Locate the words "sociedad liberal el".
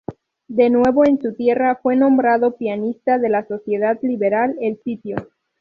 3.47-4.81